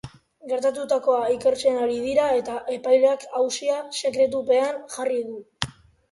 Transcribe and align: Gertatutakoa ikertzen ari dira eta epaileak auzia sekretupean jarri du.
Gertatutakoa 0.51 1.17
ikertzen 1.33 1.75
ari 1.81 1.97
dira 2.05 2.23
eta 2.37 2.55
epaileak 2.75 3.25
auzia 3.41 3.75
sekretupean 3.99 4.81
jarri 4.95 5.21
du. 5.29 5.37